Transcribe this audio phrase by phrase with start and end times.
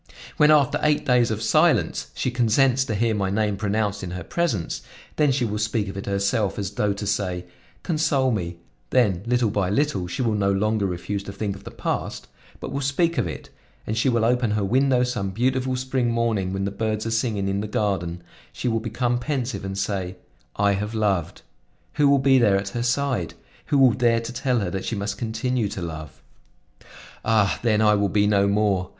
[0.37, 4.23] When, after eight days of silence, she consents to hear my name pronounced in her
[4.23, 4.81] presence,
[5.17, 7.45] then she will speak of it herself as though to say:
[7.83, 8.57] 'Console me;'
[8.89, 12.27] then little by little she will no longer refuse to think of the past
[12.59, 13.51] but will speak of it,
[13.85, 17.47] and she will open her window some beautiful spring morning when the birds are singing
[17.47, 20.15] in the garden; she will become pensive and say:
[20.55, 21.43] 'I have loved!'
[21.93, 23.35] Who will be there at her side?
[23.67, 26.23] Who will dare to tell her that she must continue to love?
[27.23, 27.59] Ah!
[27.61, 28.89] then I will be no more!